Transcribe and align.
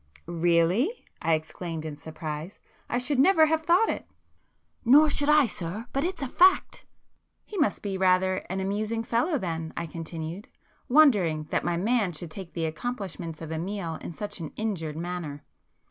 "Really!" 0.25 1.05
I 1.21 1.35
exclaimed 1.35 1.85
in 1.85 1.95
surprise—"I 1.95 2.97
should 2.97 3.19
never 3.19 3.45
have 3.45 3.61
thought 3.61 3.87
it." 3.87 4.07
"Nor 4.83 5.11
should 5.11 5.29
I 5.29 5.45
sir, 5.45 5.85
but 5.93 6.03
it's 6.03 6.23
a 6.23 6.27
fact." 6.27 6.87
"He 7.45 7.55
must 7.59 7.83
be 7.83 7.99
rather 7.99 8.37
an 8.49 8.59
amusing 8.59 9.03
fellow 9.03 9.37
then,"—I 9.37 9.85
continued, 9.85 10.47
wondering 10.89 11.43
that 11.51 11.63
my 11.63 11.77
man 11.77 12.13
should 12.13 12.31
take 12.31 12.53
the 12.53 12.65
accomplishments 12.65 13.43
of 13.43 13.51
Amiel 13.51 13.97
in 14.01 14.11
such 14.11 14.39
an 14.39 14.51
injured 14.55 14.97
manner. 14.97 15.43